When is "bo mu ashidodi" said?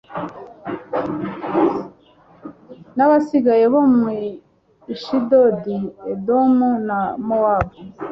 3.73-5.77